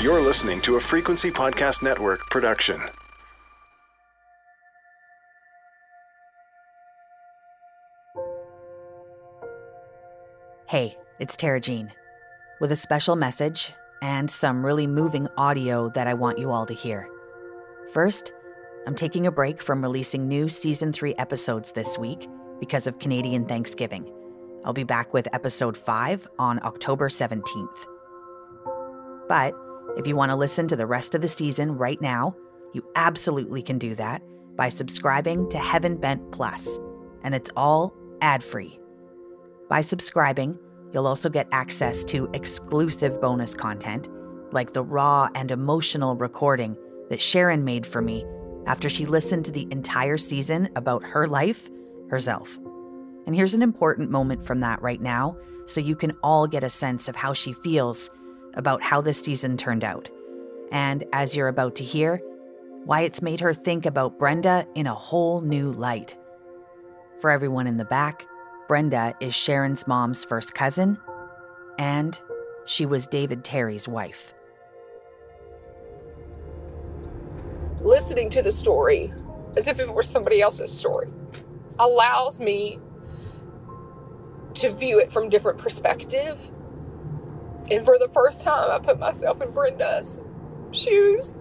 You're 0.00 0.22
listening 0.22 0.62
to 0.62 0.76
a 0.76 0.80
Frequency 0.80 1.30
Podcast 1.30 1.82
Network 1.82 2.30
production. 2.30 2.80
Hey, 10.66 10.96
it's 11.18 11.36
Tara 11.36 11.60
Jean 11.60 11.92
with 12.62 12.72
a 12.72 12.76
special 12.76 13.14
message 13.14 13.74
and 14.00 14.30
some 14.30 14.64
really 14.64 14.86
moving 14.86 15.28
audio 15.36 15.90
that 15.90 16.06
I 16.06 16.14
want 16.14 16.38
you 16.38 16.50
all 16.50 16.64
to 16.64 16.72
hear. 16.72 17.06
First, 17.92 18.32
I'm 18.86 18.94
taking 18.94 19.26
a 19.26 19.30
break 19.30 19.60
from 19.60 19.82
releasing 19.82 20.26
new 20.26 20.48
season 20.48 20.94
3 20.94 21.14
episodes 21.18 21.72
this 21.72 21.98
week 21.98 22.26
because 22.58 22.86
of 22.86 22.98
Canadian 23.00 23.44
Thanksgiving. 23.44 24.10
I'll 24.64 24.72
be 24.72 24.82
back 24.82 25.12
with 25.12 25.28
episode 25.34 25.76
5 25.76 26.26
on 26.38 26.58
October 26.64 27.10
17th. 27.10 27.86
But 29.28 29.54
if 29.96 30.06
you 30.06 30.16
want 30.16 30.30
to 30.30 30.36
listen 30.36 30.66
to 30.68 30.76
the 30.76 30.86
rest 30.86 31.14
of 31.14 31.20
the 31.20 31.28
season 31.28 31.72
right 31.72 32.00
now, 32.00 32.34
you 32.72 32.84
absolutely 32.96 33.62
can 33.62 33.78
do 33.78 33.94
that 33.96 34.22
by 34.56 34.68
subscribing 34.68 35.48
to 35.50 35.58
Heaven 35.58 35.96
Bent 35.96 36.32
Plus, 36.32 36.78
and 37.22 37.34
it's 37.34 37.50
all 37.56 37.94
ad 38.20 38.44
free. 38.44 38.78
By 39.68 39.80
subscribing, 39.80 40.58
you'll 40.92 41.06
also 41.06 41.28
get 41.28 41.48
access 41.52 42.04
to 42.04 42.28
exclusive 42.32 43.20
bonus 43.20 43.54
content, 43.54 44.08
like 44.52 44.72
the 44.72 44.84
raw 44.84 45.28
and 45.34 45.50
emotional 45.50 46.16
recording 46.16 46.76
that 47.08 47.20
Sharon 47.20 47.64
made 47.64 47.86
for 47.86 48.02
me 48.02 48.24
after 48.66 48.88
she 48.88 49.06
listened 49.06 49.44
to 49.46 49.52
the 49.52 49.66
entire 49.70 50.18
season 50.18 50.68
about 50.76 51.02
her 51.04 51.26
life 51.26 51.70
herself. 52.08 52.58
And 53.26 53.34
here's 53.34 53.54
an 53.54 53.62
important 53.62 54.10
moment 54.10 54.44
from 54.44 54.60
that 54.60 54.82
right 54.82 55.00
now, 55.00 55.36
so 55.66 55.80
you 55.80 55.94
can 55.94 56.12
all 56.22 56.46
get 56.46 56.64
a 56.64 56.70
sense 56.70 57.08
of 57.08 57.16
how 57.16 57.32
she 57.32 57.52
feels 57.52 58.10
about 58.54 58.82
how 58.82 59.00
this 59.00 59.20
season 59.20 59.56
turned 59.56 59.84
out. 59.84 60.08
And 60.72 61.04
as 61.12 61.34
you're 61.36 61.48
about 61.48 61.76
to 61.76 61.84
hear, 61.84 62.22
why 62.84 63.02
it's 63.02 63.22
made 63.22 63.40
her 63.40 63.52
think 63.52 63.86
about 63.86 64.18
Brenda 64.18 64.66
in 64.74 64.86
a 64.86 64.94
whole 64.94 65.40
new 65.40 65.72
light. 65.72 66.16
For 67.20 67.30
everyone 67.30 67.66
in 67.66 67.76
the 67.76 67.84
back, 67.84 68.26
Brenda 68.68 69.14
is 69.20 69.34
Sharon's 69.34 69.86
mom's 69.86 70.24
first 70.24 70.54
cousin, 70.54 70.98
and 71.78 72.20
she 72.64 72.86
was 72.86 73.06
David 73.06 73.44
Terry's 73.44 73.88
wife. 73.88 74.32
Listening 77.80 78.30
to 78.30 78.42
the 78.42 78.52
story 78.52 79.12
as 79.56 79.66
if 79.66 79.80
it 79.80 79.92
were 79.92 80.02
somebody 80.02 80.40
else's 80.40 80.72
story 80.72 81.08
allows 81.78 82.40
me 82.40 82.78
to 84.54 84.70
view 84.70 84.98
it 85.00 85.10
from 85.10 85.28
different 85.28 85.58
perspective. 85.58 86.50
And 87.70 87.84
for 87.84 87.98
the 87.98 88.08
first 88.08 88.42
time, 88.42 88.70
I 88.70 88.78
put 88.78 88.98
myself 88.98 89.40
in 89.40 89.52
Brenda's 89.52 90.20
shoes. 90.72 91.36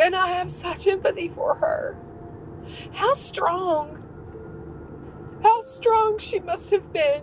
And 0.00 0.14
I 0.14 0.28
have 0.28 0.50
such 0.50 0.86
empathy 0.86 1.28
for 1.28 1.56
her. 1.56 1.96
How 2.94 3.12
strong, 3.12 4.02
how 5.42 5.60
strong 5.60 6.18
she 6.18 6.40
must 6.40 6.70
have 6.70 6.92
been. 6.92 7.22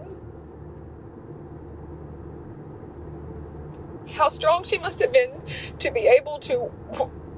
How 4.14 4.30
strong 4.30 4.64
she 4.64 4.78
must 4.78 5.00
have 5.00 5.14
been 5.14 5.32
to 5.80 5.92
be 5.92 6.02
able 6.02 6.40
to 6.40 6.72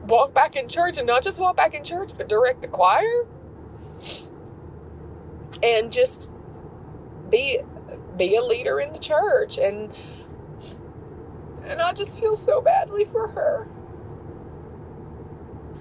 walk 0.08 0.34
back 0.34 0.56
in 0.56 0.68
church 0.68 0.98
and 0.98 1.08
not 1.08 1.24
just 1.24 1.40
walk 1.40 1.56
back 1.56 1.74
in 1.74 1.84
church, 1.84 2.12
but 2.18 2.28
direct 2.28 2.62
the 2.62 2.68
choir 2.68 3.26
and 5.62 5.92
just 5.92 6.30
be 7.30 7.59
be 8.17 8.36
a 8.36 8.44
leader 8.44 8.80
in 8.80 8.94
the 8.94 9.00
church 9.00 9.58
and 9.58 9.92
and 11.66 11.81
I 11.81 11.94
just 11.94 12.19
feel 12.19 12.36
so 12.36 12.61
badly 12.61 13.06
for 13.06 13.30
her. 13.30 13.67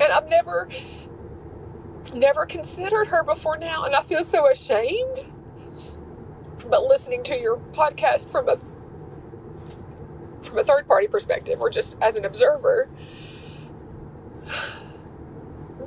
And 0.00 0.12
I've 0.12 0.28
never 0.28 0.68
never 2.14 2.46
considered 2.46 3.08
her 3.08 3.22
before 3.22 3.56
now 3.56 3.84
and 3.84 3.94
I 3.94 4.02
feel 4.02 4.24
so 4.24 4.48
ashamed. 4.50 5.20
But 6.68 6.84
listening 6.84 7.22
to 7.24 7.38
your 7.38 7.56
podcast 7.56 8.30
from 8.30 8.48
a 8.48 8.56
from 10.42 10.58
a 10.58 10.64
third 10.64 10.86
party 10.86 11.06
perspective 11.08 11.60
or 11.60 11.70
just 11.70 11.96
as 12.00 12.16
an 12.16 12.24
observer, 12.24 12.88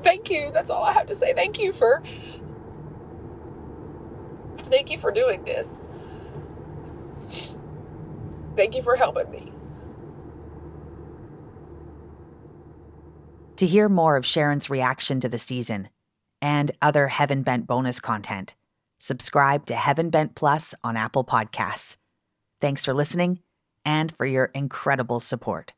thank 0.01 0.29
you. 0.29 0.51
That's 0.51 0.69
all 0.69 0.83
I 0.83 0.93
have 0.93 1.07
to 1.07 1.15
say. 1.15 1.33
Thank 1.33 1.59
you 1.59 1.73
for 1.73 2.01
Thank 4.57 4.89
you 4.89 4.97
for 4.97 5.11
doing 5.11 5.43
this. 5.43 5.79
Thank 8.55 8.75
you 8.75 8.81
for 8.81 8.95
helping 8.95 9.29
me. 9.31 9.51
To 13.57 13.65
hear 13.65 13.87
more 13.87 14.17
of 14.17 14.25
Sharon's 14.25 14.69
reaction 14.69 15.19
to 15.21 15.29
the 15.29 15.37
season 15.37 15.89
and 16.41 16.71
other 16.81 17.07
Heaven 17.07 17.41
Bent 17.41 17.65
bonus 17.65 17.99
content, 17.99 18.55
subscribe 18.99 19.65
to 19.67 19.75
Heaven 19.75 20.09
Bent 20.09 20.35
Plus 20.35 20.75
on 20.83 20.97
Apple 20.97 21.23
Podcasts. 21.23 21.97
Thanks 22.59 22.83
for 22.83 22.93
listening 22.93 23.39
and 23.85 24.13
for 24.13 24.25
your 24.25 24.45
incredible 24.53 25.19
support. 25.19 25.73